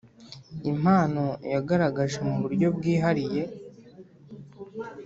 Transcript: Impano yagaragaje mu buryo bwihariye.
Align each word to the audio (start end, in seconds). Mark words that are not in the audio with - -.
Impano 0.71 1.23
yagaragaje 1.53 2.17
mu 2.27 2.35
buryo 2.41 2.67
bwihariye. 2.75 3.43